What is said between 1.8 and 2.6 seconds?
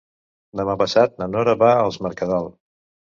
Es Mercadal.